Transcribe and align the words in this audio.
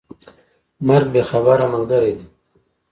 مرګ 0.87 1.07
بې 1.13 1.21
خبره 1.29 1.65
ملګری 1.73 2.11
دی. 2.17 2.25